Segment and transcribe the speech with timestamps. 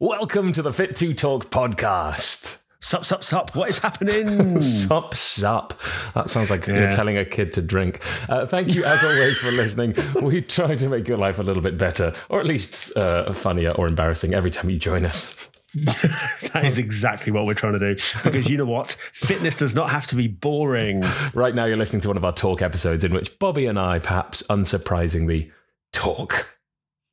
[0.00, 2.58] Welcome to the Fit2 Talk podcast.
[2.80, 3.54] Sup, sup, sup.
[3.54, 4.60] What is happening?
[4.60, 5.80] Sup, sup.
[6.14, 8.00] That sounds like you're telling a kid to drink.
[8.28, 9.94] Uh, thank you, as always, for listening.
[10.20, 13.70] We try to make your life a little bit better, or at least uh, funnier
[13.70, 15.36] or embarrassing every time you join us.
[15.74, 17.94] that is exactly what we're trying to do.
[18.24, 18.90] Because you know what?
[19.12, 21.04] Fitness does not have to be boring.
[21.34, 24.00] Right now, you're listening to one of our talk episodes in which Bobby and I,
[24.00, 25.52] perhaps unsurprisingly,
[25.92, 26.48] talk.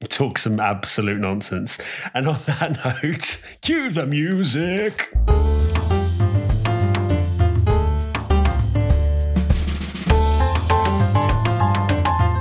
[0.10, 1.80] Talk some absolute nonsense.
[2.14, 5.10] And on that note, cue the music.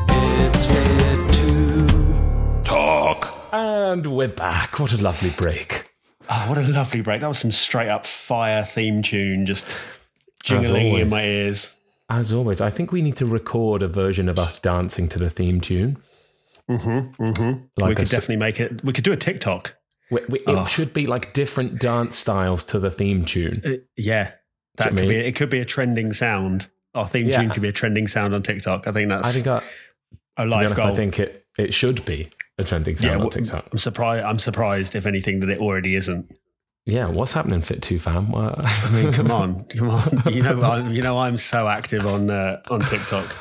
[0.08, 3.36] It's fit to talk.
[3.52, 4.78] And we're back.
[4.80, 5.92] What a lovely break.
[6.28, 7.20] Oh, what a lovely break.
[7.20, 9.78] That was some straight up fire theme tune just
[10.42, 11.76] jingling in my ears.
[12.08, 15.30] As always, I think we need to record a version of us dancing to the
[15.30, 15.98] theme tune.
[16.70, 17.64] Mm-hmm, mm-hmm.
[17.78, 18.84] Like we could s- definitely make it.
[18.84, 19.74] We could do a TikTok.
[20.10, 23.62] We, we, it should be like different dance styles to the theme tune.
[23.64, 24.32] Uh, yeah,
[24.76, 25.16] that could be.
[25.16, 26.68] It could be a trending sound.
[26.94, 27.42] Our theme Yeah.
[27.42, 28.86] tune could be a trending sound on TikTok.
[28.88, 30.86] I think that's I think, I, a honest, goal.
[30.88, 33.68] I think it, it should be a trending sound yeah, on well, TikTok.
[33.70, 34.24] I'm surprised.
[34.24, 36.32] I'm surprised if anything that it already isn't.
[36.86, 38.34] Yeah, what's happening, Fit Two fam?
[38.34, 40.32] I mean, come on, come on.
[40.32, 43.32] You know, I'm, you know, I'm so active on uh, on TikTok.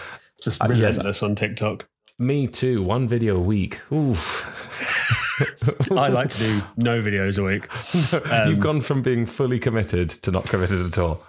[0.43, 0.79] Just Uh, yes.
[0.97, 1.87] relentless on TikTok.
[2.19, 2.83] Me too.
[2.83, 3.79] One video a week.
[3.93, 4.45] Oof.
[5.91, 7.67] I like to do no videos a week.
[8.31, 11.25] Um, You've gone from being fully committed to not committed at all.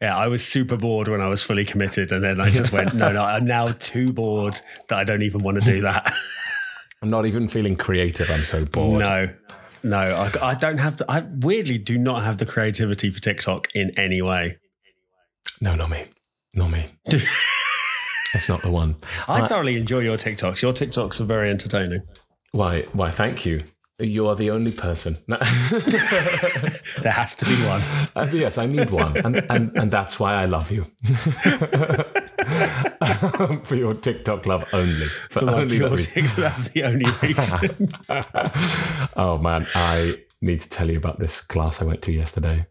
[0.00, 2.94] Yeah, I was super bored when I was fully committed, and then I just went,
[2.94, 6.12] no, no, I'm now too bored that I don't even want to do that.
[7.02, 8.30] I'm not even feeling creative.
[8.30, 9.00] I'm so bored.
[9.00, 9.28] no,
[9.82, 11.10] no, I, I don't have the.
[11.10, 14.58] I weirdly do not have the creativity for TikTok in any way.
[15.60, 16.06] no, not me.
[16.54, 16.86] Not me.
[18.38, 18.94] That's not the one.
[19.26, 20.62] I thoroughly enjoy your TikToks.
[20.62, 22.02] Your TikToks are very entertaining.
[22.52, 22.82] Why?
[22.92, 23.10] Why?
[23.10, 23.58] Thank you.
[23.98, 25.16] You are the only person.
[25.26, 25.38] No.
[27.02, 27.82] There has to be one.
[28.14, 30.86] Uh, yes, I need one, and, and and that's why I love you.
[33.64, 35.06] For your TikTok love only.
[35.30, 35.98] For Like, only your that.
[35.98, 37.88] TikTok- that's the only reason.
[39.16, 42.66] oh man, I need to tell you about this class I went to yesterday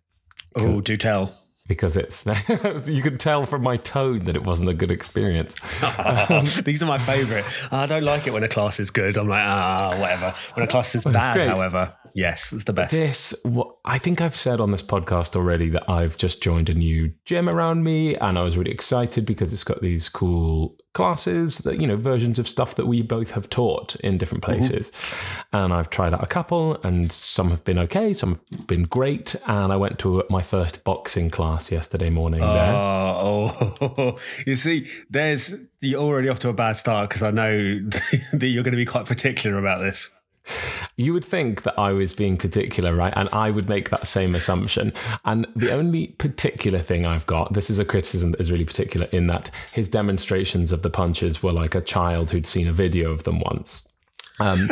[0.56, 1.32] oh, do tell.
[1.68, 2.26] Because it's
[2.86, 5.56] you could tell from my tone that it wasn't a good experience.
[6.64, 7.46] These are my favourite.
[7.72, 9.18] I don't like it when a class is good.
[9.18, 10.34] I'm like, ah, whatever.
[10.54, 12.94] When a class is bad, however, yes, it's the best.
[12.94, 13.46] This,
[13.86, 17.50] I think I've said on this podcast already that I've just joined a new gym
[17.50, 21.86] around me, and I was really excited because it's got these cool classes that you
[21.86, 24.60] know versions of stuff that we both have taught in different mm-hmm.
[24.60, 24.92] places.
[25.54, 29.36] And I've tried out a couple, and some have been okay, some have been great.
[29.46, 32.42] And I went to my first boxing class yesterday morning.
[32.42, 32.74] there.
[32.74, 37.80] Oh, oh, you see, there's you're already off to a bad start because I know
[38.34, 40.10] that you're going to be quite particular about this.
[40.96, 43.14] You would think that I was being particular, right?
[43.16, 44.94] And I would make that same assumption.
[45.26, 49.08] And the only particular thing I've got, this is a criticism that is really particular
[49.12, 53.12] in that his demonstrations of the punches were like a child who'd seen a video
[53.12, 53.88] of them once.
[54.40, 54.70] Um,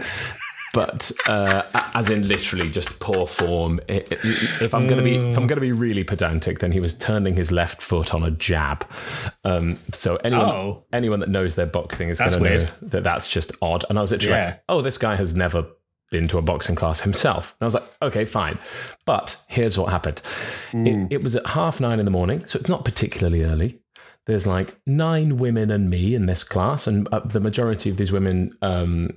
[0.75, 1.63] but uh,
[1.95, 3.79] as in literally just poor form.
[3.87, 7.51] If I'm gonna be if I'm gonna be really pedantic, then he was turning his
[7.51, 8.85] left foot on a jab.
[9.43, 10.83] Um, so anyone Oh.
[10.93, 13.85] anyone that knows their boxing is gonna know that that's just odd.
[13.89, 14.45] And I was literally Yeah.
[14.45, 15.65] like, oh, this guy has never
[16.11, 17.55] been to a boxing class himself.
[17.59, 18.59] And I was like, okay, fine.
[19.05, 20.21] But here's what happened.
[20.73, 23.79] It, it was at half nine in the morning, so it's not particularly early.
[24.27, 28.11] There's like nine women and me in this class, and uh, the majority of these
[28.11, 29.11] women um,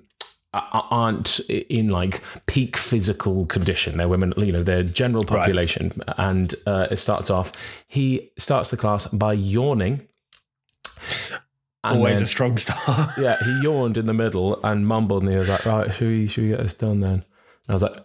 [0.55, 3.99] aren't in like peak physical condition.
[3.99, 5.93] They're women, you know, they're general population.
[6.17, 7.53] And uh, it starts off,
[7.87, 10.07] he starts the class by yawning.
[11.85, 13.11] Always then- a strong start.
[13.19, 16.27] yeah, he yawned in the middle and mumbled, and he was like, "Right, should we
[16.27, 17.25] should we get this done then?" And
[17.69, 18.05] I was like,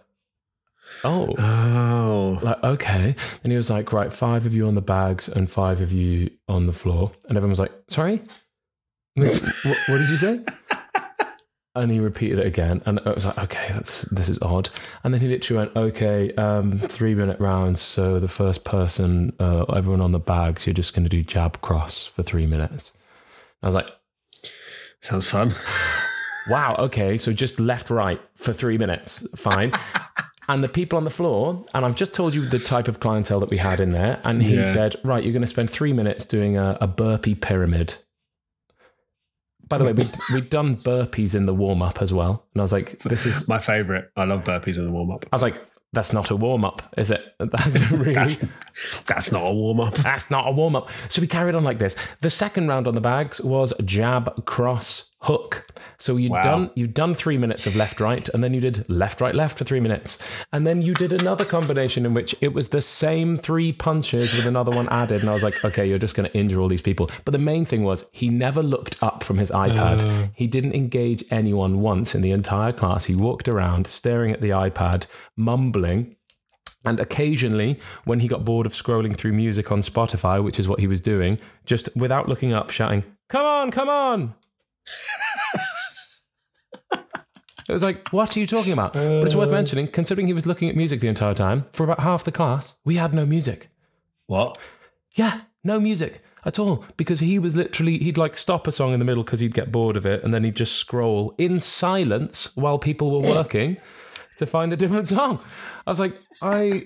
[1.02, 5.28] "Oh, Oh, like okay." And he was like, "Right, five of you on the bags
[5.28, 8.22] and five of you on the floor," and everyone was like, "Sorry,
[9.16, 9.28] what,
[9.88, 10.40] what did you say?"
[11.76, 14.70] And he repeated it again, and I was like, "Okay, that's this is odd."
[15.02, 17.80] And then he literally went, "Okay, um, three minute rounds.
[17.80, 21.60] So the first person, uh, everyone on the bags, you're just going to do jab
[21.62, 22.92] cross for three minutes."
[23.60, 23.88] I was like,
[25.00, 25.52] sounds fun.
[26.50, 29.72] Wow, okay, so just left, right for three minutes, fine.
[30.48, 33.40] and the people on the floor, and I've just told you the type of clientele
[33.40, 34.64] that we had in there, and he Yeah.
[34.64, 37.94] said, Right, you're going to spend three minutes doing a, a burpee pyramid.
[39.68, 42.46] By the way, we'd, we'd done burpees in the warm up as well.
[42.54, 44.04] And I was like, This is, My favourite.
[44.16, 45.26] I love burpees in the warm up.
[45.32, 45.60] I was like,
[45.92, 47.22] That's not a warm up, is it?
[47.38, 48.14] That's really.
[48.14, 48.44] That's
[49.06, 49.94] that's not a warm up.
[49.94, 50.90] That's not a warm up.
[51.08, 51.96] So we carried on like this.
[52.20, 55.66] The second round on the bags was jab, cross, hook.
[55.98, 56.42] So you'd Wow.
[56.42, 59.56] done you'd done three minutes of left right, and then you did left right left
[59.58, 60.18] for three minutes,
[60.52, 64.46] and then you did another combination in which it was the same three punches with
[64.46, 65.20] another one added.
[65.20, 67.10] And I was like, okay, you're just going to injure all these people.
[67.24, 70.04] But the main thing was he never looked up from his iPad.
[70.04, 70.28] Uh.
[70.34, 73.04] he didn't engage anyone once in the entire class.
[73.04, 75.06] He walked around staring at the iPad,
[75.36, 76.16] mumbling.
[76.86, 80.80] And occasionally, when he got bored of scrolling through music on Spotify, which is what
[80.80, 84.34] he was doing, just without looking up, shouting, Come on, come on.
[87.68, 88.92] It was like, What are you talking about?
[88.92, 89.52] But it's worth uh.
[89.52, 92.78] mentioning, considering he was looking at music the entire time, for about half the class,
[92.84, 93.68] we had no music.
[94.26, 94.58] What?
[95.14, 98.98] Yeah, no music at all because he was literally he'd like stop a song in
[98.98, 102.54] the middle because he'd get bored of it and then he'd just scroll in silence
[102.56, 103.76] while people were working
[104.38, 105.40] to find a different song.
[105.86, 106.84] I was like, I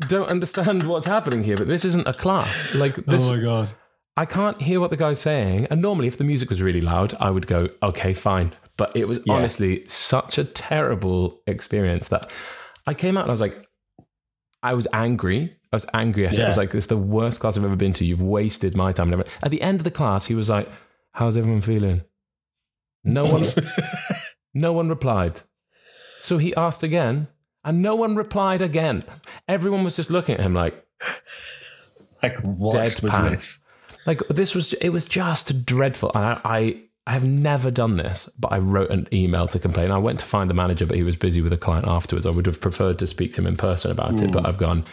[0.00, 2.74] don't understand what's happening here, but this isn't a class.
[2.74, 3.72] Like oh this oh my god.
[4.16, 5.66] I can't hear what the guy's saying.
[5.70, 8.52] And normally if the music was really loud, I would go, okay, fine.
[8.76, 9.34] But it was Yeah.
[9.34, 12.30] honestly such a terrible experience that
[12.86, 13.66] I came out and I was like,
[14.62, 15.56] I was angry.
[15.72, 16.40] I was angry at it.
[16.44, 18.04] I was like, this is the worst class I've ever been to.
[18.04, 19.12] You've wasted my time.
[19.42, 20.68] At the end of the class, he was like,
[21.12, 22.02] How's everyone feeling?
[23.04, 23.42] No one
[24.54, 25.40] no one replied.
[26.20, 27.28] So he asked again,
[27.64, 29.02] and no one replied again.
[29.46, 30.84] Everyone was just looking at him like,
[32.22, 33.60] Like what was this?
[34.06, 36.10] Like this was it was just dreadful.
[36.14, 39.90] And I, I I have never done this, but I wrote an email to complain.
[39.90, 42.24] I went to find the manager, but he was busy with a client afterwards.
[42.24, 44.48] I would have preferred to speak to him in person about it, but mm.
[44.48, 44.84] I've gone.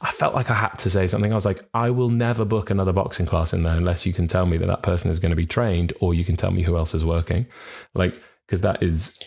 [0.00, 1.32] I felt like I had to say something.
[1.32, 4.28] I was like, I will never book another boxing class in there unless you can
[4.28, 6.62] tell me that that person is going to be trained, or you can tell me
[6.62, 7.46] who else is working.
[7.94, 8.14] Like,
[8.46, 9.18] because that is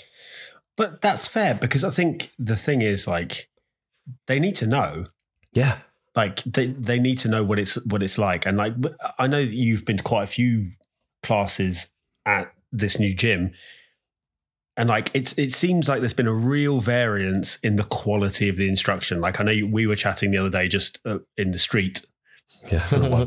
[0.78, 3.50] But that's fair because I think the thing is like
[4.28, 5.06] they need to know.
[5.52, 5.80] yeah,
[6.16, 8.46] Like they, they need to know what it's what it's like.
[8.46, 8.74] And like
[9.18, 10.72] I know that you've been to quite a few
[11.24, 11.92] classes
[12.26, 13.52] at this new gym.
[14.76, 18.58] And like it's it seems like there's been a real variance in the quality of
[18.58, 19.20] the instruction.
[19.22, 22.06] Like I know you, we were chatting the other day just uh, in the street,
[22.72, 22.88] yeah.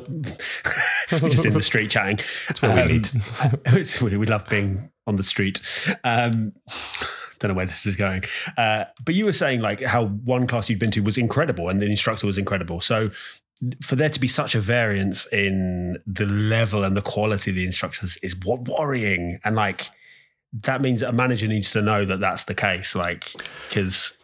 [1.09, 2.19] just in the street chatting.
[2.49, 3.09] That's what we Um, need.
[3.67, 5.61] it's, we, we love being on the street.
[6.05, 6.53] Um,
[7.43, 8.25] don't know where this is going.
[8.57, 11.81] Uh, but you were saying like how one class you'd been to was incredible and
[11.81, 12.81] the instructor was incredible.
[12.81, 13.11] So
[13.83, 17.65] for there to be such a variance in the level and the quality of the
[17.65, 19.39] instructors is what worrying.
[19.45, 19.89] And like
[20.63, 22.95] that means that a manager needs to know that that's the case.
[22.95, 23.33] Like
[23.69, 24.17] because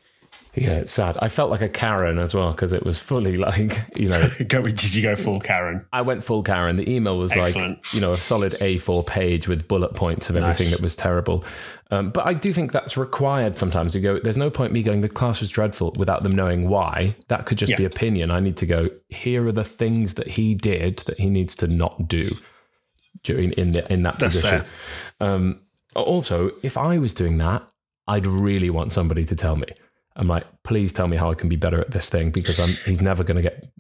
[0.63, 1.17] Yeah, it's sad.
[1.21, 4.63] I felt like a Karen as well because it was fully like, you know, go,
[4.63, 5.85] did you go full Karen?
[5.93, 6.77] I went full Karen.
[6.77, 7.79] The email was Excellent.
[7.79, 10.77] like, you know, a solid A4 page with bullet points of everything Nice.
[10.77, 11.45] that was terrible.
[11.91, 13.95] Um, but I do think that's required sometimes.
[13.95, 17.17] You go, there's no point me going, the class was dreadful without them knowing why.
[17.29, 18.31] That could just be opinion.
[18.31, 21.67] I need to go, here are the things that he did that he needs to
[21.67, 22.37] not do
[23.23, 24.65] during in the, in that That's position.
[25.21, 25.61] Um,
[25.97, 27.67] also, if I was doing that,
[28.07, 29.67] I'd really want somebody to tell me.
[30.19, 32.71] I'm like, please tell me how I can be better at this thing because I'm,
[32.85, 33.71] he's never going to get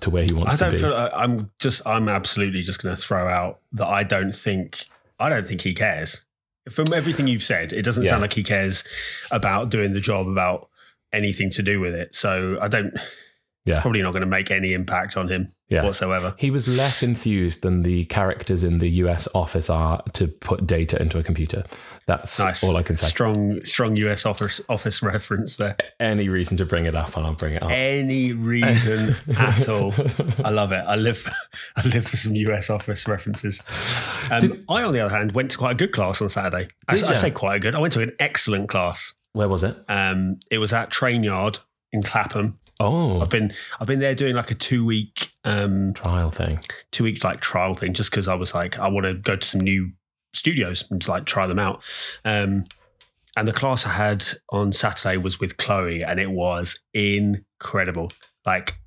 [0.00, 0.78] to where he wants I to don't be.
[0.78, 0.94] feel.
[0.94, 1.86] I- I'm just.
[1.86, 4.84] I'm absolutely just going to throw out that I don't think.
[5.18, 6.24] I don't think he cares.
[6.70, 8.10] From everything you've said, it doesn't Yeah.
[8.10, 8.84] sound like he cares
[9.30, 10.68] about doing the job, about
[11.12, 12.14] anything to do with it.
[12.14, 12.92] So I don't.
[13.64, 13.80] Yeah.
[13.80, 15.84] Probably not going to make any impact on him Yeah.
[15.84, 16.34] whatsoever.
[16.38, 21.00] He was less enthused than the characters in the US office are to put data
[21.02, 21.64] into a computer.
[22.06, 22.62] That's Nice.
[22.62, 23.08] all I can say.
[23.08, 25.76] Strong, strong US office office reference there.
[25.98, 27.70] Any reason to bring it up, and I'll bring it up.
[27.72, 29.92] Any reason at all?
[30.44, 30.84] I love it.
[30.86, 31.28] I live.
[31.76, 33.60] I live for some US office references.
[34.30, 36.68] Um, I, on the other hand, went to quite a good class on Saturday.
[36.88, 37.74] I, Did I say quite a good.
[37.74, 39.14] I went to an excellent class.
[39.32, 39.76] Where was it?
[39.88, 41.58] Um, it was at Train Yard
[41.92, 42.58] in Clapham.
[42.78, 46.60] Oh, I've been I've been there doing like a two week um, trial thing.
[46.92, 49.46] two week like trial thing just because I was like I want to go to
[49.46, 49.92] some new
[50.34, 51.84] studios and just like try them out.
[52.24, 52.64] Um,
[53.36, 58.12] and the class I had on Saturday was with Chloe, and it was incredible.
[58.46, 58.78] Like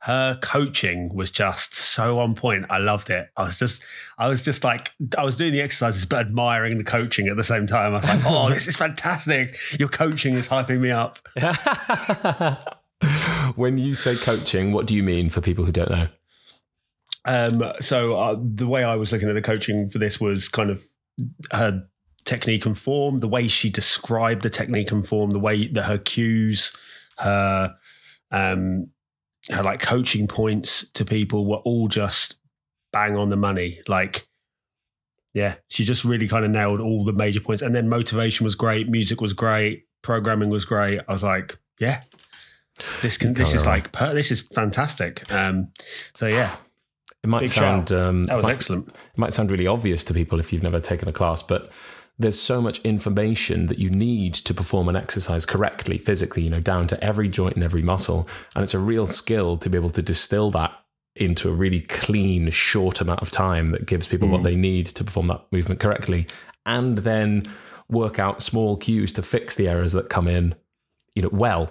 [0.00, 2.66] her coaching was just so on point.
[2.70, 3.28] I loved it.
[3.36, 3.82] I was just,
[4.18, 7.42] I was just like, I was doing the exercises, but admiring the coaching at the
[7.42, 7.92] same time.
[7.92, 9.56] I was like, oh, this is fantastic.
[9.80, 11.18] Your coaching is hyping me up.
[13.56, 16.08] when you say coaching, what do you mean for people who don't know?
[17.24, 20.70] Um, so uh, the way I was looking at the coaching for this was kind
[20.70, 20.84] of
[21.52, 21.82] her
[22.24, 25.98] technique and form, the way she described the technique and form, the way that her
[25.98, 26.76] cues,
[27.18, 27.74] her
[28.30, 28.88] um,
[29.50, 32.36] her like coaching points to people were all just
[32.92, 33.80] bang on the money.
[33.88, 34.26] Like,
[35.34, 37.62] yeah, she just really kind of nailed all the major points.
[37.62, 41.00] And then motivation was great, music was great, programming was great.
[41.08, 42.02] I was like, yeah.
[43.02, 43.34] This can.
[43.34, 45.30] This is like per, this is fantastic.
[45.32, 45.68] Um,
[46.14, 46.56] so yeah,
[47.22, 48.88] It might Big sound um, That was might- excellent.
[48.88, 51.70] It might sound really obvious to people if you've never taken a class, but
[52.18, 56.60] there's so much information that you need to perform an exercise correctly physically, you know,
[56.60, 58.26] down to every joint and every muscle.
[58.54, 60.72] And it's a real skill to be able to distill that
[61.14, 65.04] into a really clean, short amount of time that gives people what they need to
[65.04, 66.26] perform that movement correctly.
[66.64, 67.42] And then
[67.88, 70.54] work out small cues to fix the errors that come in,
[71.14, 71.70] you know, well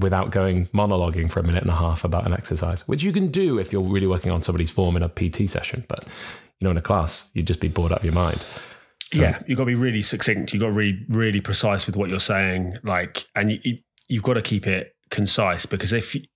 [0.00, 3.28] without going monologuing for a minute and a half about an exercise, which you can
[3.28, 5.84] do if you're really working on somebody's form in a PT session.
[5.88, 6.04] But
[6.58, 8.44] you know, in a class, you'd just be bored out of your mind.
[9.12, 10.52] yeah, you've got to be really succinct.
[10.52, 12.76] You've got to be really precise with what you're saying.
[12.82, 13.78] Like, and you, you,
[14.08, 16.26] you've got to keep it concise because if you,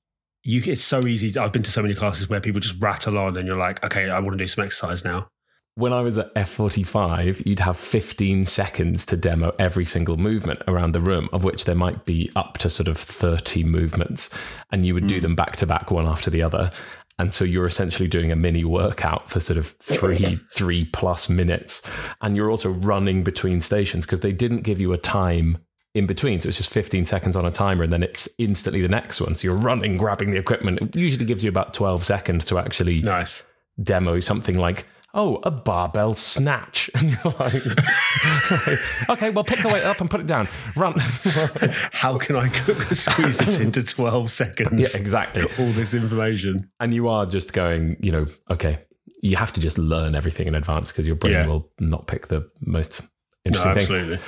[0.45, 1.39] it's so easy.
[1.39, 4.11] I've been to so many classes where people just rattle on, and you're like, okay,
[4.11, 5.29] I want to do some exercise now.
[5.77, 10.93] When I was at F45, you'd have 15 seconds to demo every single movement around
[10.93, 14.31] the room, of which there might be up to sort of 30 movements.
[14.71, 15.23] And you would do hmm.
[15.23, 16.71] them back to back, one after the other.
[17.19, 20.19] And so you're essentially doing a mini workout for sort of three,
[20.53, 21.83] three plus minutes.
[22.21, 25.59] And you're also running between stations because they didn't give you a time
[25.93, 26.41] in between.
[26.41, 29.35] So it's just 15 seconds on a timer and then it's instantly the next one.
[29.35, 30.83] So you're running, grabbing the equipment.
[30.83, 33.45] It usually gives you about 12 seconds to actually Nice.
[33.83, 36.91] demo something like, oh, a barbell snatch.
[36.97, 37.55] And you're like,
[39.11, 40.49] okay, well, pick the weight up and put it down.
[40.77, 40.95] Run.
[41.93, 42.49] How can I
[42.93, 44.95] squeeze this into 12 seconds?
[44.95, 45.45] yeah, exactly.
[45.59, 46.71] All this information.
[46.81, 48.79] And you are just going, you know, okay,
[49.23, 51.47] you have to just learn everything in advance because your brain Yeah.
[51.47, 53.07] will not pick the most No,
[53.45, 53.83] interesting things.
[53.91, 54.19] absolutely.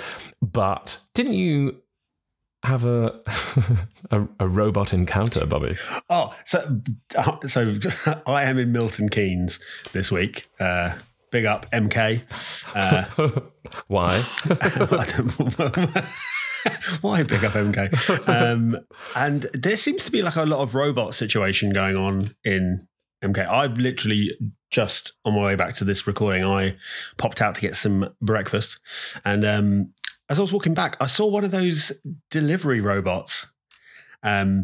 [0.43, 1.77] But didn't you
[2.67, 3.21] have a,
[4.11, 5.77] a a robot encounter, Bobby?
[6.11, 6.81] Oh, so
[7.47, 7.79] so
[8.27, 9.61] I am in Milton Keynes
[9.93, 10.47] this week.
[10.59, 10.97] Uh,
[11.31, 12.23] big up MK.
[12.75, 13.41] Uh,
[13.87, 14.09] Why?
[17.01, 18.29] Why big up MK?
[18.29, 18.79] Um,
[19.15, 22.89] and there seems to be like a lot of robot situation going on in
[23.23, 23.47] MK.
[23.47, 24.33] I literally
[24.71, 26.77] just on my way back to this recording, I
[27.17, 28.81] popped out to get some breakfast,
[29.25, 29.93] and um,
[30.29, 31.93] as I was walking back, I saw one of those
[32.31, 33.53] delivery robots.
[34.23, 34.63] Um,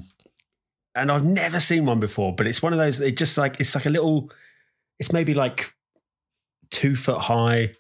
[0.95, 3.01] and I've never seen one before, but it's one of those.
[3.01, 4.31] It just like it's like a little.
[4.99, 5.73] It's maybe like
[6.71, 7.73] two foot high,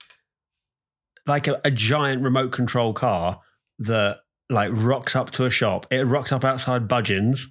[1.27, 3.41] like a, a giant remote control car
[3.81, 5.87] that like rocks up to a shop.
[5.91, 7.47] It rocked up outside Budgens,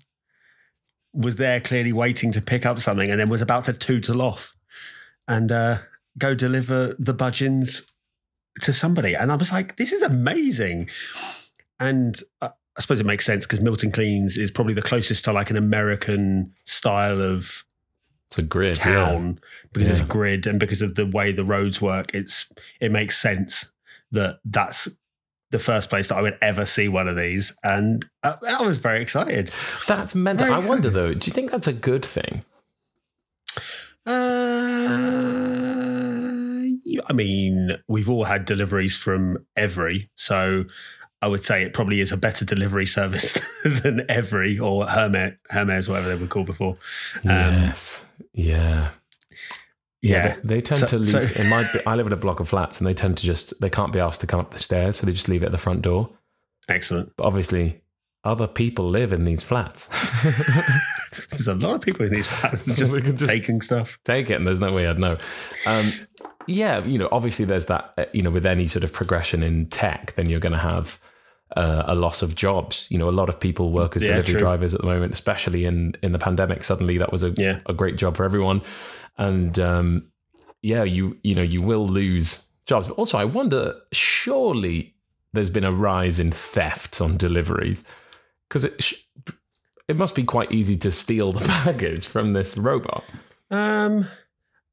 [1.13, 4.55] was there clearly waiting to pick up something, and then was about to tootle off
[5.27, 5.77] and uh,
[6.17, 7.90] go deliver the Budgens
[8.61, 9.15] to somebody.
[9.15, 10.89] And I was like, this is amazing.
[11.79, 15.33] And uh, I suppose it makes sense because Milton Keynes is probably the closest to
[15.33, 17.65] like an American style of
[18.27, 18.77] It's a grid.
[18.77, 18.83] yeah.
[18.83, 19.39] town
[19.73, 22.13] because it's a grid and because of the way the roads work.
[22.13, 23.71] It's it makes sense
[24.11, 24.87] that that's
[25.51, 28.77] the first place that I would ever see one of these, and I, I was
[28.77, 29.51] very excited.
[29.85, 30.47] That's mental.
[30.47, 31.13] Very I wonder though.
[31.13, 32.45] Do you think that's a good thing?
[34.05, 35.70] Uh,
[37.09, 40.65] I mean, we've all had deliveries from Evri, so
[41.21, 45.87] I would say it probably is a better delivery service than Evri or Hermes, Hermes,
[45.89, 46.77] whatever they were called before.
[47.23, 47.29] Um,
[47.63, 48.05] yes.
[48.33, 48.91] Yeah.
[50.03, 51.09] Yeah, They, they tend So- to leave.
[51.11, 53.59] so- in my, I live in a block of flats, and they tend to just
[53.61, 55.51] they can't be asked to come up the stairs, so they just leave it at
[55.51, 56.09] the front door.
[56.67, 57.11] excellent.
[57.17, 57.81] But obviously,
[58.23, 59.89] other people live in these flats.
[61.29, 63.99] There's a lot of people in these flats just, We can just- taking stuff.
[64.05, 65.17] Take it, and there's no way I'd know.
[65.65, 65.91] Um,
[66.47, 67.93] yeah, you know, obviously there's that.
[67.97, 70.99] uh, You know, with any sort of progression in tech, then you're going to have
[71.57, 72.87] uh, a loss of jobs.
[72.89, 74.39] You know, a lot of people work as Yeah, delivery true.
[74.39, 76.63] drivers at the moment, especially in in the pandemic.
[76.63, 77.59] Suddenly, that was a Yeah.
[77.65, 78.61] a great job for everyone,
[79.17, 80.07] and um,
[80.61, 82.87] yeah, you you know you will lose jobs.
[82.87, 84.95] But also, I wonder, surely
[85.33, 87.83] there's been a rise in thefts on deliveries
[88.47, 88.93] because it.
[89.91, 93.03] It must be quite easy to steal the package from this robot.
[93.49, 94.05] Um,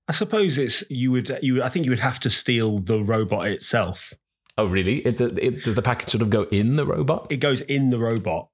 [0.07, 1.61] I suppose it's you would you.
[1.61, 4.13] I think you would have to steal the robot itself.
[4.57, 4.99] Oh, really?
[4.99, 7.27] It, it, does the package sort of go in the robot?
[7.31, 8.49] It goes in the robot.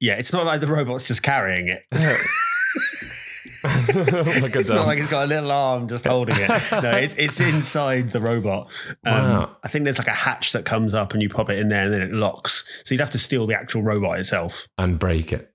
[0.00, 1.86] Yeah, it's not like the robot's just carrying it.
[4.42, 6.48] like it's not like it's got a little arm just holding it.
[6.48, 8.70] No, it's it's inside the robot.
[9.06, 9.56] Um, Wow.
[9.62, 11.84] I think there's like a hatch that comes up and you pop it in there
[11.84, 12.64] and then it locks.
[12.84, 15.52] So you'd have to steal the actual robot itself and break it.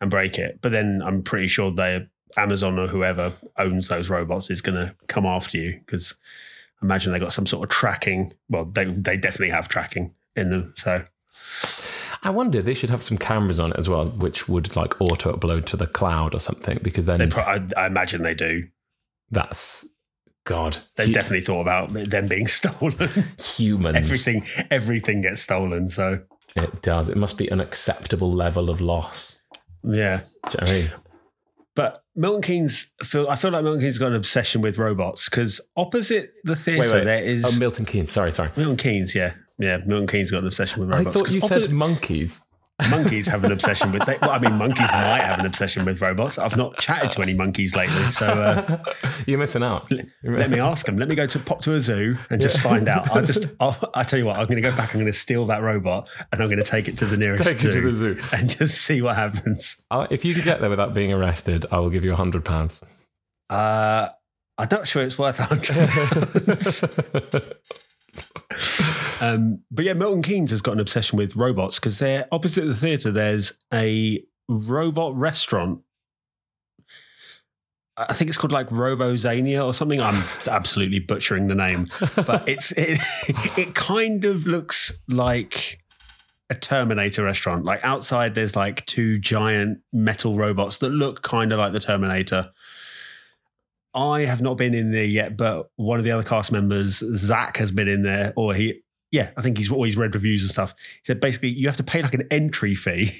[0.00, 0.60] and break it.
[0.62, 2.06] But then I'm pretty sure they
[2.36, 6.14] Amazon or whoever owns those robots is going to come after you because
[6.82, 8.32] imagine they got some sort of tracking.
[8.48, 10.74] Well, they they definitely have tracking in them.
[10.76, 11.04] So
[12.22, 15.36] I wonder they should have some cameras on it as well, which would like auto
[15.36, 18.68] upload to the cloud or something, because then pro- I, I imagine they do.
[19.30, 19.88] that's
[20.44, 20.78] God.
[20.96, 23.10] They hu- definitely thought about them being stolen.
[23.38, 23.96] humans.
[23.98, 25.88] everything everything gets stolen.
[25.88, 26.20] So
[26.56, 27.08] It does.
[27.08, 29.40] It must be an acceptable level of loss.
[29.84, 30.22] yeah.
[30.52, 30.90] You know I mean?
[31.74, 35.58] But Milton Keynes, feel I feel like Milton Keynes got an obsession with robots because
[35.76, 38.12] opposite the theatre there is Oh, Milton Keynes.
[38.12, 38.50] Sorry, sorry.
[38.56, 39.14] Milton Keynes.
[39.14, 39.78] Yeah, yeah.
[39.86, 41.16] Milton Keynes got an obsession with robots.
[41.16, 42.44] I thought you said monkeys.
[42.90, 44.04] monkeys have an obsession with.
[44.06, 46.38] They, well, I mean, monkeys might have an obsession with robots.
[46.38, 48.78] I've not chatted to any monkeys lately, so uh,
[49.26, 49.92] You're missing out.
[50.24, 50.96] let me ask them.
[50.96, 53.14] Let me go to pop to a zoo and just find out.
[53.14, 54.90] I just, I'll, I tell you what, I'm going to go back.
[54.94, 57.44] I'm going to steal that robot and I'm going to take it to the nearest
[57.44, 58.18] Take it zoo, to the zoo.
[58.32, 59.80] and just see what happens.
[59.90, 62.44] Uh, if you could get there without being arrested, I will give you a hundred
[62.44, 62.82] pounds.
[63.50, 64.08] Uh,
[64.58, 67.52] I'm not sure it's worth a hundred pounds.
[69.22, 72.74] Um, but yeah, Milton Keynes has got an obsession with robots because they're opposite the
[72.74, 73.12] theatre.
[73.12, 75.82] There's a robot restaurant.
[77.96, 80.00] I think it's called like Robotzania or something.
[80.00, 82.98] I'm absolutely butchering the name, but it's it,
[83.56, 85.78] it kind of looks like
[86.50, 87.64] a Terminator restaurant.
[87.64, 92.50] Like outside, there's like two giant metal robots that look kind of like the Terminator.
[93.94, 97.58] I have not been in there yet, but one of the other cast members, Zach,
[97.58, 100.74] has been in there, or he, yeah, I think he's always read reviews and stuff.
[100.78, 103.10] He said basically you have to pay like an entry fee,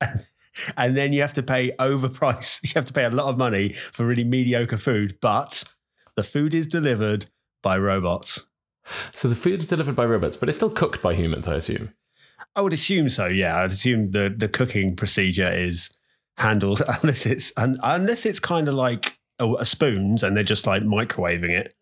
[0.00, 0.22] and,
[0.76, 2.62] and then you have to pay overpriced.
[2.64, 5.64] You have to pay a lot of money for really mediocre food, but
[6.16, 7.26] the food is delivered
[7.62, 8.44] by robots.
[9.12, 11.92] so the food's delivered by robots, but it's still cooked by humans, I assume.
[12.56, 13.26] I would assume so.
[13.26, 15.96] Yeah, I'd assume the the cooking procedure is
[16.36, 20.66] handled unless it's un, unless it's kind of like a, a spoons and they're just
[20.66, 21.74] like microwaving it.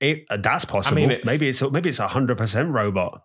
[0.00, 0.98] It uh, that's possible.
[1.02, 3.22] it's- maybe it's maybe it's a hundred percent robot.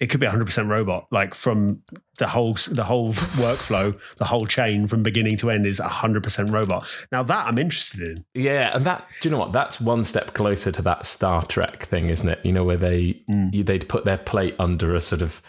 [0.00, 1.06] It could be a hundred percent robot.
[1.12, 1.82] Like from
[2.18, 6.22] the whole the whole workflow, the whole chain from beginning to end is a hundred
[6.24, 6.86] percent robot.
[7.12, 8.24] Now that I'm interested in.
[8.34, 9.52] Yeah, and that do you know what?
[9.52, 12.40] That's one step closer to that Star Trek thing, isn't it?
[12.44, 15.40] You know, where they you, they'd put their plate under a sort of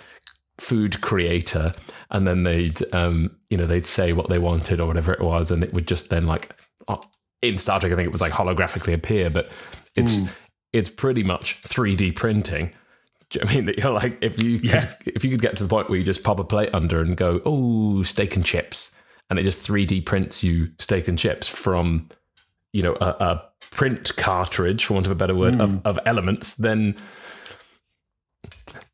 [0.58, 1.74] food creator,
[2.12, 5.52] and then they'd um, you know they'd say what they wanted or whatever it was,
[5.52, 6.56] and it would just then like
[6.88, 7.02] oh,
[7.42, 9.52] in Star Trek, I think it was like holographically appear, but
[9.96, 10.26] it's hmm.
[10.74, 12.74] it's pretty much 3D printing.
[13.30, 14.94] Do you know I mean that you're like if you could, Yeah.
[15.06, 17.18] if you could get to the point where you just pop a plate under and
[17.18, 18.92] go oh steak and chips,
[19.30, 22.10] and it just 3D prints you steak and chips from
[22.74, 25.78] you know a, a print cartridge, for want of a better word, of, hmm.
[25.84, 26.96] of elements, then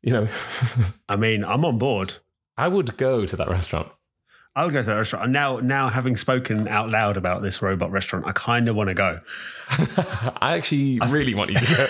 [0.02, 0.28] you know
[1.08, 2.14] I mean, I'm on board.
[2.56, 3.90] I would go to that restaurant.
[4.54, 5.24] I would go to that restaurant.
[5.24, 8.88] And now, now having spoken out loud about this robot restaurant, I kind of want
[8.88, 9.20] to go.
[10.42, 11.86] I actually really want you to go.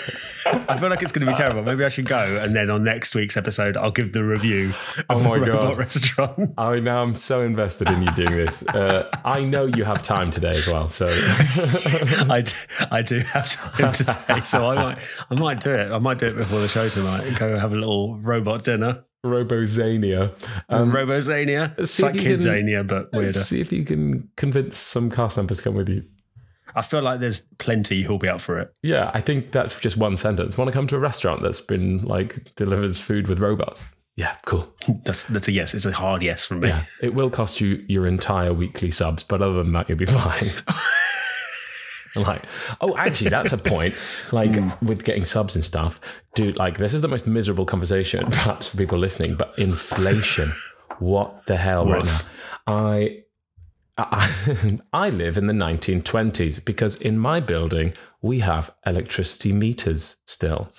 [0.68, 1.62] I feel like it's going to be terrible.
[1.64, 4.72] Maybe I should go, and then on next week's episode, I'll give the review
[5.11, 5.77] Oh of my the robot God.
[5.79, 6.51] restaurant.
[6.59, 8.64] I now I'm so invested in you doing this.
[8.68, 12.53] Uh, I know you have time today as well, so I, d-
[12.92, 15.90] I do have time today, so I might I might do it.
[15.90, 19.05] I might do it before the show tonight and go have a little robot dinner.
[19.24, 20.32] Robotzania.
[20.68, 21.78] Um, Robotzania.
[21.78, 23.32] It's like Kidzania, but weirder.
[23.32, 26.04] see if you can convince some cast members to come with you.
[26.74, 28.72] I feel like there's plenty who'll be up for it.
[28.82, 30.56] Yeah, I think that's just one sentence.
[30.56, 33.85] Want to come to a restaurant that's been like delivers food with robots?
[34.16, 34.70] Yeah, cool.
[35.04, 35.72] That's that's a yes.
[35.72, 36.68] It's a hard yes from me.
[36.68, 40.04] Yeah, it will cost you your entire weekly subs, but other than that, you'll be
[40.22, 40.50] fine.
[42.29, 42.42] Like,
[42.81, 43.94] oh, actually, that's a point.
[44.33, 46.01] Like with getting subs and stuff,
[46.35, 46.57] dude.
[46.57, 49.35] Like, this is the most miserable conversation, perhaps for people listening.
[49.35, 50.51] But inflation,
[50.98, 52.18] what the hell right now?
[52.66, 53.18] I.
[53.98, 60.70] I, I live in the 1920s because in my building we have electricity meters still.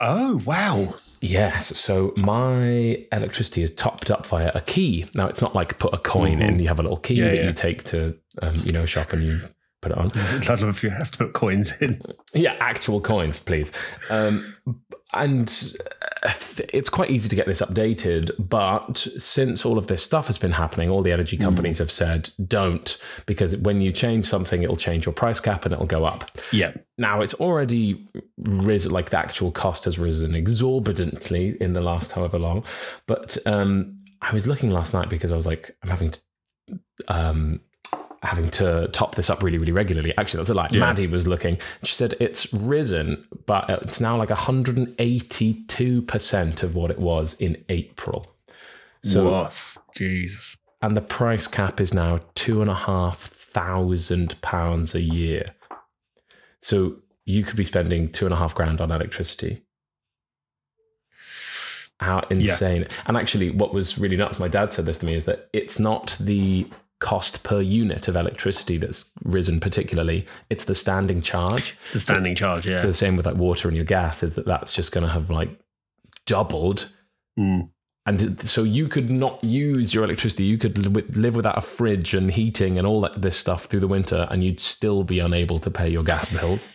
[0.00, 0.94] Oh wow.
[1.20, 1.68] Yes.
[1.78, 5.06] So my electricity is topped up via a key.
[5.14, 6.58] Now it's not like put a coin in.
[6.58, 7.46] You have a little key Yeah, that yeah.
[7.46, 9.40] you take to um, you know a shop and you
[9.84, 10.10] put it on.
[10.48, 12.00] I love if you have to put coins in.
[12.32, 13.72] Yeah, actual coins, please.
[14.10, 14.54] Um,
[15.12, 15.76] and
[16.24, 16.32] uh,
[16.72, 20.52] it's quite easy to get this updated, but since all of this stuff has been
[20.52, 25.06] happening, all the energy companies have said don't, because when you change something, it'll change
[25.06, 26.30] your price cap and it'll go up.
[26.50, 26.72] Yeah.
[26.98, 32.38] Now it's already risen, like the actual cost has risen exorbitantly in the last however
[32.38, 32.64] long.
[33.06, 36.20] But um, I was looking last night because I was like, I'm having to,
[37.08, 37.60] um,
[38.24, 40.12] having to top this up really, really regularly.
[40.16, 40.68] Actually, that's a lie.
[40.72, 41.58] Maddie was looking.
[41.82, 48.26] She said it's risen, but it's now like 182% of what it was in April.
[49.02, 49.76] So Woof.
[49.94, 50.56] Jesus.
[50.80, 55.54] and the price cap is now two and a half thousand pounds a year.
[56.60, 59.60] So you could be spending two and a half grand on electricity.
[62.00, 62.86] How insane.
[63.06, 65.78] And actually, what was really nuts, my dad said this to me, is that it's
[65.78, 66.66] not the
[67.00, 71.76] cost per unit of electricity that's risen particularly, it's the standing charge.
[71.82, 72.76] It's the standing charge, yeah.
[72.76, 75.12] So the same with like water and your gas is that that's just going to
[75.12, 75.50] have like
[76.26, 76.90] doubled
[77.38, 77.70] Mm.
[78.06, 80.44] And so you could not use your electricity.
[80.44, 83.88] You could live without a fridge and heating and all that this stuff through the
[83.88, 86.68] winter, and you'd still be unable to pay your gas bills.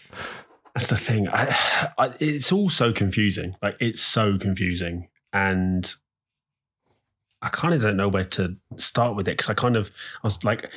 [0.73, 1.27] That's the thing.
[1.29, 3.55] I, I, it's all so confusing.
[3.61, 5.93] Like it's so confusing, and
[7.41, 9.91] I kind of don't know where to start with it because I kind of
[10.23, 10.69] I was like,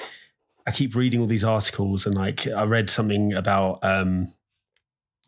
[0.66, 4.26] I keep reading all these articles and like I read something about um,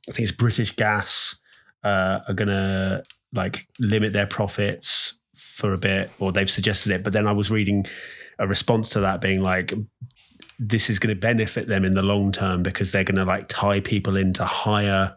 [0.09, 1.37] I think it's British Gas
[1.83, 7.05] uh, are gonna like limit their profits for a bit, or they've suggested it.
[7.05, 7.87] But then I was reading
[8.39, 9.73] a response to that being like,
[10.59, 13.47] this is going to benefit them in the long term because they're going to like
[13.49, 15.17] tie people into higher,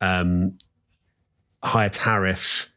[0.00, 0.56] um,
[1.62, 2.72] higher tariffs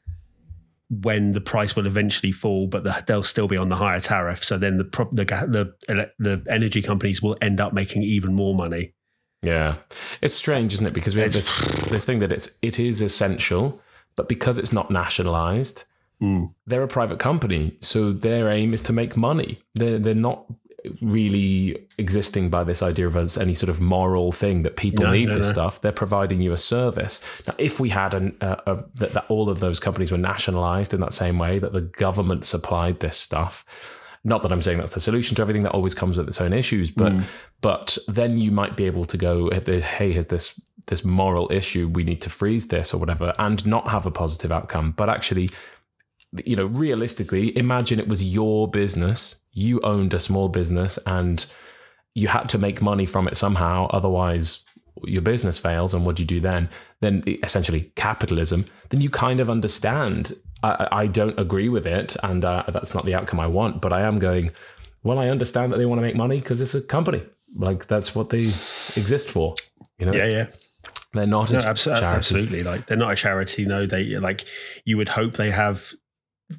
[1.02, 4.44] when the price will eventually fall, but the, they'll still be on the higher tariff.
[4.44, 8.94] So then the, the the the energy companies will end up making even more money.
[9.42, 9.76] Yeah,
[10.22, 10.94] it's strange, isn't it?
[10.94, 13.82] Because we have this this thing that it's it is essential,
[14.16, 15.84] but because it's not nationalized,
[16.22, 16.54] Mm.
[16.66, 19.60] they're a private company, so their aim is to make money.
[19.74, 20.46] They're they're not
[21.02, 25.12] really existing by this idea of as any sort of moral thing that people No,
[25.12, 25.54] need no, this no.
[25.54, 25.82] stuff.
[25.82, 27.22] They're providing you a service.
[27.48, 30.94] Now, if we had an uh, a, that, that all of those companies were nationalized
[30.94, 33.66] in that same way, that the government supplied this stuff.
[34.24, 35.64] Not that I'm saying that's the solution to everything.
[35.64, 37.24] That always comes with its own issues, but Mm.
[37.62, 41.88] but then you might be able to go, hey, here's this this moral issue.
[41.88, 44.94] We need to freeze this or whatever, and not have a positive outcome.
[44.98, 45.50] But actually,
[46.46, 49.42] you know, realistically, imagine it was your business.
[49.54, 51.46] You owned a small business, and
[52.14, 53.88] you had to make money from it somehow.
[53.88, 54.64] Otherwise,
[55.04, 55.94] your business fails.
[55.94, 56.70] And what do you do then?
[57.02, 58.66] Then essentially capitalism.
[58.90, 60.34] Then you kind of understand.
[60.64, 63.82] I, I don't agree with it, and uh, that's not the outcome I want.
[63.82, 64.52] But I am going.
[65.04, 67.24] Well, I understand that they want to make money because it's a company.
[67.56, 69.56] Like that's what they exist for.
[70.00, 70.48] You know, Yeah, yeah.
[71.14, 72.06] they're not No, a abso- charity.
[72.06, 72.64] absolutely.
[72.64, 73.66] Like they're not a charity.
[73.66, 74.46] No, they like
[74.84, 75.94] you would hope they have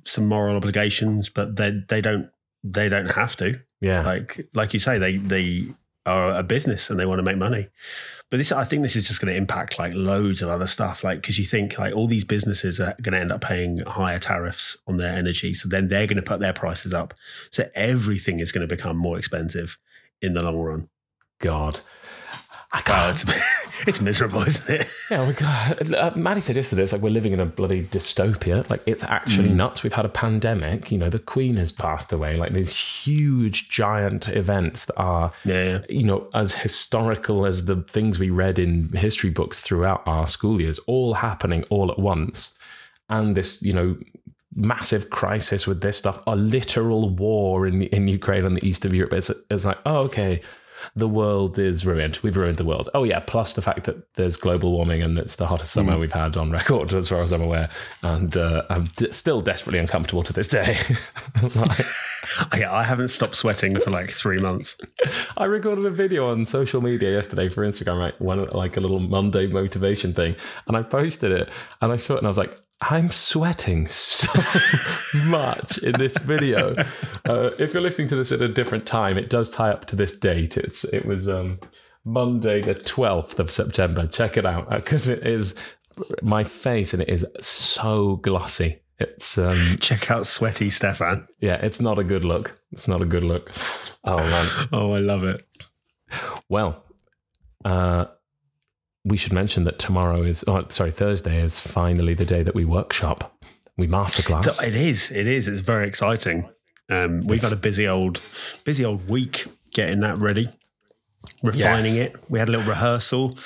[0.05, 2.31] some moral obligations, but they they don't
[2.64, 3.61] they don't have to.
[3.81, 5.68] Yeah, Like like you say, they they
[6.07, 7.68] are a business and they want to make money.
[8.31, 11.05] But this, I think, this is just going to impact like loads of other stuff.
[11.05, 14.18] Like because you think like all these businesses are going to end up paying higher
[14.18, 17.14] tariffs on their energy, so then they're going to put their prices up.
[17.51, 19.79] So everything is going to become more expensive
[20.22, 20.88] in the long run.
[21.38, 21.81] God.
[22.72, 23.14] I Oh, can't.
[23.29, 24.88] it's, it's miserable, isn't it?
[25.11, 28.68] Yeah, we got, uh, Maddie said yesterday, it's like we're living in a bloody dystopia.
[28.68, 29.85] Like, it's actually nuts.
[29.85, 30.90] We've had a pandemic.
[30.90, 32.37] You know, the Queen has passed away.
[32.37, 35.79] Like, these huge, giant events that are, Yeah, yeah.
[35.88, 40.61] you know, as historical as the things we read in history books throughout our school
[40.61, 42.59] years, all happening all at once.
[43.09, 43.96] And this, you know,
[44.57, 48.92] massive crisis with this stuff, a literal war in, in Ukraine and the east of
[48.92, 49.12] Europe.
[49.12, 50.40] It's, it's like, oh, okay
[50.94, 52.18] the world is ruined.
[52.22, 52.88] We've ruined the world.
[52.94, 56.12] Oh yeah, plus the fact that there's global warming and it's the hottest summer we've
[56.12, 57.68] had on record, as far as I'm aware.
[58.02, 60.76] And uh, I'm d- still desperately uncomfortable to this day.
[61.54, 61.86] Like,
[62.56, 64.76] Yeah, I haven't stopped sweating for like three months.
[65.36, 68.20] I recorded a video on social media yesterday for Instagram, right?
[68.20, 70.34] One like a little Monday motivation thing,
[70.66, 71.48] and I posted it,
[71.80, 74.28] and I saw it, and I was like, I'm sweating so
[75.26, 76.74] much in this video.
[77.28, 79.96] Uh, if you're listening to this at a different time, it does tie up to
[79.96, 80.56] this date.
[80.56, 81.58] It's it was um,
[82.04, 84.06] Monday the 12th of September.
[84.06, 85.56] Check it out because it is
[86.22, 88.78] my face, and it is so glossy.
[89.00, 91.26] It's um, Check out sweaty Steffan.
[91.40, 92.56] yeah, it's not a good look.
[92.70, 93.50] It's not a good look.
[94.04, 94.68] Oh man.
[94.72, 95.44] Oh, I love it.
[96.48, 96.84] Well,
[97.64, 98.04] uh,
[99.07, 102.64] we should mention that tomorrow is, oh, sorry, Thursday is finally the day that we
[102.64, 103.33] workshop.
[103.79, 104.61] We masterclass.
[104.66, 105.11] It is.
[105.12, 105.47] It is.
[105.49, 106.49] It's very exciting.
[106.90, 108.21] Um, we've It's- had a busy old,
[108.64, 110.49] busy old week getting that ready,
[111.42, 112.09] refining Yes.
[112.11, 112.16] it.
[112.29, 113.38] We had a little rehearsal,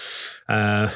[0.48, 0.88] uh,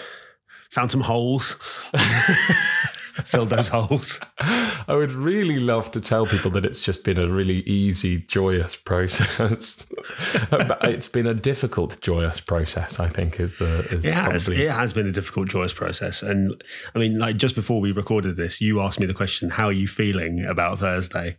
[0.71, 1.57] found some holes,
[3.25, 4.21] filled those holes.
[4.39, 8.75] I would really love to tell people that it's just been a really easy, joyous
[8.75, 9.87] process.
[10.51, 12.99] but it's been a difficult, joyous process.
[12.99, 14.47] I think is the is It has.
[14.47, 16.23] probably It has been a difficult, joyous process.
[16.23, 16.61] And
[16.95, 19.73] I mean, like just before we recorded this, you asked me the question, "How are
[19.73, 21.39] you feeling about Thursday?"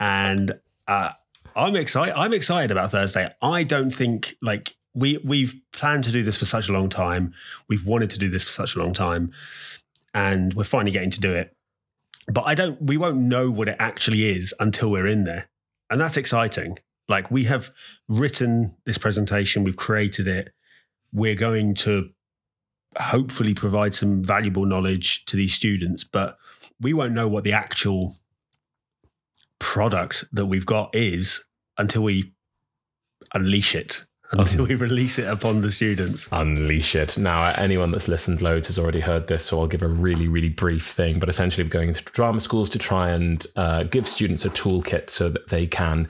[0.00, 0.52] and
[0.88, 1.10] uh,
[1.54, 2.14] I'm excited.
[2.16, 3.30] I'm excited about Thursday.
[3.42, 7.34] I don't think like we we've planned to do this for such a long time.
[7.68, 9.32] We've wanted to do this for such a long time,
[10.14, 11.54] and we're finally getting to do it.
[12.28, 12.80] But I don't.
[12.80, 15.50] We won't know what it actually is until we're in there,
[15.90, 16.78] and that's exciting.
[17.08, 17.70] Like we have
[18.08, 20.54] written this presentation, we've created it.
[21.12, 22.10] We're going to
[22.98, 26.38] hopefully provide some valuable knowledge to these students, but
[26.80, 28.14] we won't know what the actual
[29.58, 31.44] product that we've got is
[31.76, 32.32] until we
[33.34, 36.28] unleash it until we release it upon the students.
[36.32, 37.18] unleash it.
[37.18, 40.48] Now, anyone that's listened loads has already heard this, so I'll give a really, really
[40.48, 41.18] brief thing.
[41.18, 45.10] But essentially, we're going into drama schools to try and uh, give students a toolkit
[45.10, 46.08] so that they can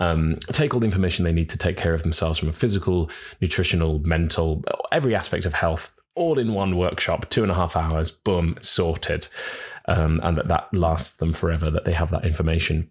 [0.00, 3.10] um, take all the information they need to take care of themselves from a physical,
[3.40, 8.10] nutritional, mental, every aspect of health, all in one workshop, two and a half hours,
[8.10, 9.28] boom, sorted.
[9.86, 12.90] Um, and that that lasts them forever, that they have that information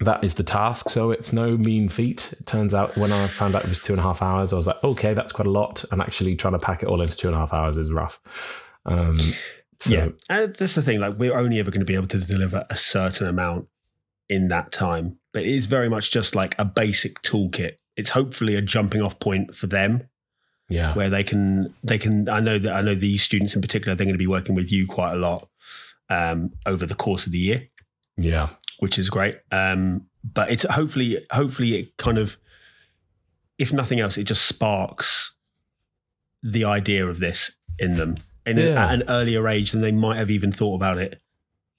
[0.00, 0.90] that is the task.
[0.90, 2.34] So it's no mean feat.
[2.38, 4.56] It turns out when I found out it was two and a half hours, I
[4.56, 5.84] was like, okay, that's quite a lot.
[5.90, 8.20] And actually trying to pack it all into two and a half hours is rough.
[8.86, 9.18] Um,
[9.80, 11.00] so, yeah, and that's the thing.
[11.00, 13.68] Like, we're only ever going to be able to deliver a certain amount
[14.28, 17.74] in that time, but it is very much just like a basic toolkit.
[17.96, 20.08] It's hopefully a jumping off point for them
[20.68, 22.28] yeah, where they can they can.
[22.28, 23.94] I know that I know these students in particular.
[23.94, 25.48] They're going to be working with you quite a lot
[26.10, 27.68] um, over the course of the year.
[28.16, 29.36] yeah, which is great.
[29.50, 32.36] Um, but it's hopefully, hopefully, it kind of,
[33.58, 35.34] if nothing else, it just sparks
[36.42, 38.14] the idea of this in them
[38.46, 41.20] in a- at an earlier age than they might have even thought about it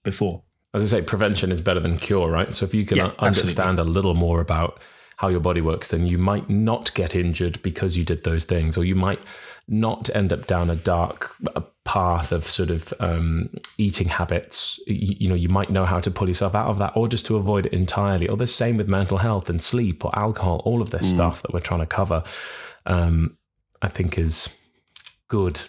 [0.04, 0.44] before.
[0.74, 2.54] as I say, prevention is better than cure, right?
[2.54, 4.80] So if you can Yeah, understand a little more about
[5.20, 8.78] how your body works, then you might not get injured because you did those things,
[8.78, 9.20] or you might
[9.68, 11.36] not end up down a dark
[11.84, 14.80] path of sort of um, eating habits.
[14.88, 17.26] You, you know, you might know how to pull yourself out of that, or just
[17.26, 18.30] to avoid it entirely.
[18.30, 20.62] Or the same with mental health and sleep or alcohol.
[20.64, 22.24] All of this stuff that we're trying to cover,
[22.86, 23.38] um,
[23.82, 24.48] I think, is
[25.28, 25.64] good.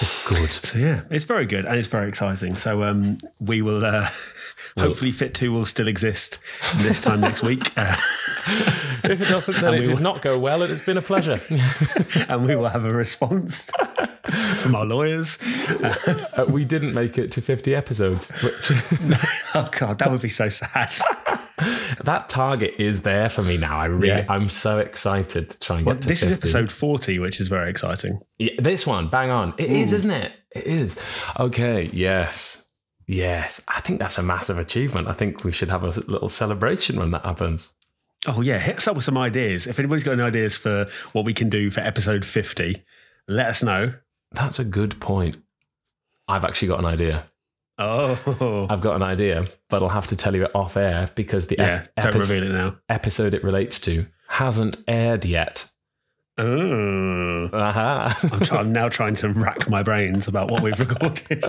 [0.00, 0.50] It's good.
[0.52, 2.56] So yeah, it's very good and it's very exciting.
[2.56, 3.84] So um, we will.
[3.84, 4.08] Uh,
[4.78, 6.38] Hopefully, Fit Two will still exist
[6.78, 7.96] this time next week, uh,
[9.04, 11.38] If it doesn't, then it did will- not go well, and it's been a pleasure.
[12.28, 13.70] and we will have a response
[14.58, 15.38] from our lawyers.
[15.80, 18.70] Uh, we didn't make it to 50 episodes, which
[19.54, 20.92] Oh God, that would be so sad.
[22.06, 23.78] That target is there for me now.
[23.78, 24.26] I really, Yeah.
[24.28, 27.48] I'm so excited to try and get Well, to this is episode forty, which is
[27.48, 28.20] very exciting.
[28.38, 29.54] Yeah, this one, bang on.
[29.58, 30.32] It is, isn't it?
[30.54, 31.00] It is.
[31.38, 32.68] Okay, yes.
[33.06, 33.64] Yes.
[33.68, 35.06] I think that's a massive achievement.
[35.06, 37.72] I think we should have a little celebration when that happens.
[38.26, 39.66] Oh yeah, hit us up with some ideas.
[39.66, 42.82] If anybody's got any ideas for what we can do for episode fifty,
[43.28, 43.92] let us know.
[44.32, 45.36] That's a good point.
[46.26, 47.30] I've actually got an idea.
[47.78, 51.48] Oh I've got an idea, but I'll have to tell you it off air because
[51.48, 55.70] the yeah, ep- reveal it episode it relates to hasn't aired yet.
[56.38, 58.18] Oh, Aha.
[58.30, 61.42] I'm, try- I'm now trying to rack my brains about what we've recorded.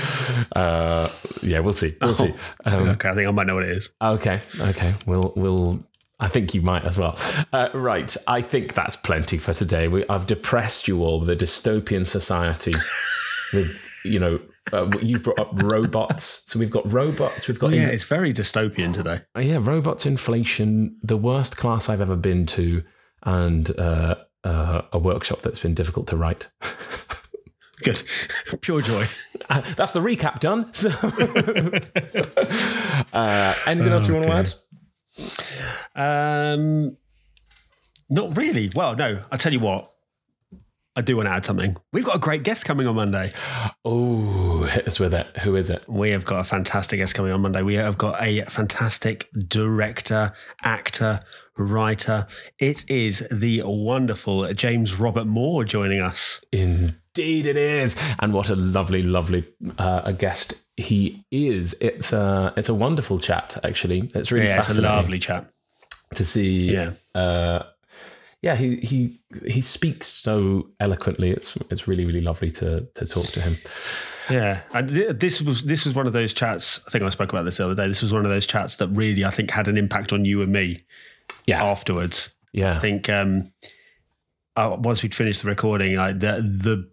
[0.56, 1.08] uh,
[1.40, 1.96] yeah, we'll see.
[2.00, 2.32] We'll see.
[2.64, 3.90] Um, okay, I think I might know what it is.
[4.02, 4.94] Okay, okay.
[5.06, 5.84] We'll we'll.
[6.18, 7.16] I think you might as well.
[7.52, 8.16] Uh, right.
[8.26, 9.88] I think that's plenty for today.
[9.88, 12.72] We, I've depressed you all with a dystopian society.
[13.52, 14.40] with you know,
[14.72, 16.42] uh, you've brought up robots.
[16.46, 17.48] So we've got robots.
[17.48, 19.20] We've got Yeah, it's very dystopian today.
[19.36, 22.82] Uh, yeah, robots, inflation, the worst class I've ever been to,
[23.22, 26.50] and uh, uh, a workshop that's been difficult to write.
[27.82, 28.02] Good,
[28.62, 29.04] pure joy.
[29.50, 30.70] Uh, that's the recap done.
[30.74, 30.88] So,
[33.12, 34.54] uh, anything else you want to
[35.94, 36.54] add?
[36.56, 36.96] Um,
[38.08, 38.70] not really.
[38.74, 39.22] Well, no.
[39.30, 39.90] I'll tell you what,
[40.96, 41.76] I do want to add something.
[41.92, 43.32] We've got a great guest coming on Monday.
[43.84, 45.26] Oh, hit us with it.
[45.38, 45.84] Who is it?
[45.88, 47.62] We have got a fantastic guest coming on Monday.
[47.62, 51.20] We have got a fantastic director, actor,
[51.56, 52.26] writer.
[52.60, 56.44] It is the wonderful James Robert Moore joining us.
[56.52, 57.96] Indeed, it is.
[58.20, 59.44] And what a lovely, lovely
[59.78, 61.74] uh, a guest he is.
[61.80, 63.56] It's a it's a wonderful chat.
[63.64, 65.50] Actually, it's really Yeah, it's a lovely chat.
[66.14, 66.72] to see.
[66.72, 66.92] Yeah.
[67.16, 67.64] uh,
[68.44, 68.54] yeah.
[68.56, 71.30] He he he speaks so eloquently.
[71.30, 73.56] It's it's really really lovely to to talk to him.
[74.30, 76.80] Yeah, and th- this was this was one of those chats.
[76.86, 77.88] I think I spoke about this the other day.
[77.88, 80.40] This was one of those chats that really, I think, had an impact on you
[80.42, 80.84] and me
[81.46, 82.34] Yeah, afterwards.
[82.52, 82.76] yeah.
[82.76, 83.52] I think um,
[84.56, 86.88] uh, once we'd finished the recording, I, the the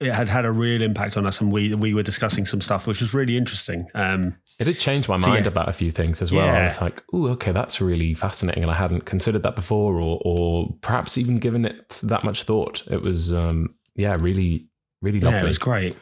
[0.00, 2.86] it had had a real impact on us, and we we were discussing some stuff
[2.86, 3.86] which was really interesting.
[3.94, 5.50] Um, It did change my So, mind yeah.
[5.50, 6.48] about a few things as well.
[6.48, 10.20] I was like, "Oh, okay, that's really fascinating," and I hadn't considered that before, or
[10.24, 12.86] or perhaps even given it that much thought.
[12.90, 14.68] It was, um, yeah, really,
[15.02, 15.38] really lovely.
[15.38, 15.96] yeah, it was great.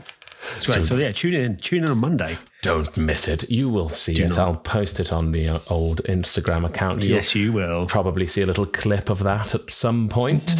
[0.56, 0.84] It's great.
[0.84, 1.56] So, yeah, tune in.
[1.56, 2.36] Tune in on Monday.
[2.62, 3.50] Don't miss it.
[3.50, 4.28] You will see Do it.
[4.30, 4.38] not.
[4.38, 7.02] I'll post it on the uh, old Instagram account.
[7.04, 7.86] You'll Yes, you will.
[7.86, 10.54] probably see a little clip of that at some point.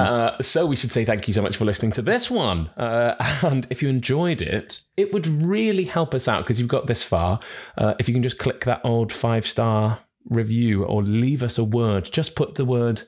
[0.00, 2.68] Uh, so we should say thank you so much for listening to this one.
[2.76, 6.86] Uh, and if you enjoyed it, it would really help us out because you've got
[6.86, 7.38] this far.
[7.78, 11.64] Uh, if you can just click that old five star review or leave us a
[11.64, 13.02] word, just put the word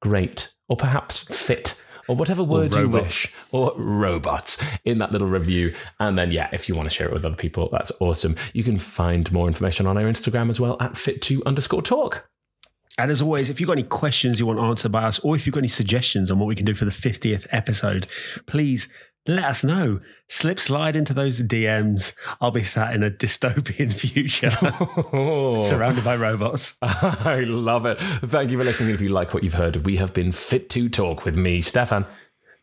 [0.00, 1.82] great or perhaps fit.
[2.08, 5.74] Or whatever word you wish, or robots in that little review.
[6.00, 8.34] And then, yeah, if you want to share it with other people, that's awesome.
[8.54, 12.28] You can find more information on our Instagram as well at fit2 underscore talk.
[12.98, 15.46] And as always, if you've got any questions you want answered by us, or if
[15.46, 18.08] you've got any suggestions on what we can do for the 50th episode,
[18.46, 18.88] please
[19.28, 20.00] let us know.
[20.26, 22.14] Slip slide into those DMs.
[22.40, 24.50] I'll be sat in a dystopian future
[25.12, 26.76] Oh, surrounded by robots.
[26.82, 27.98] I love it.
[28.00, 28.92] Thank you for listening.
[28.94, 32.06] If you like what you've heard, we have been Fit to Talk with me, Steffan.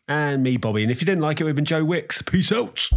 [0.08, 0.82] And me, Bobby.
[0.82, 2.22] And if you didn't like it, we've been Joe Wicks.
[2.22, 2.88] Peace out.